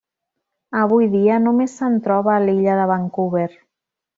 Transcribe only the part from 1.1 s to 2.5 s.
dia només se'n troba a